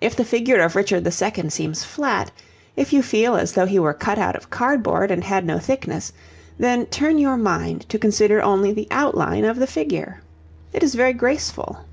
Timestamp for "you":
2.92-3.04